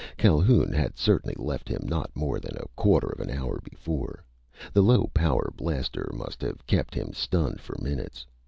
[0.17, 4.23] Calhoun had certainly left him not more than a quarter of an hour before.
[4.73, 8.25] The low power blaster must have kept him stunned for minutes.